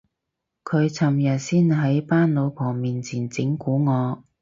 [0.63, 4.23] 佢尋日先喺班老婆面前整蠱我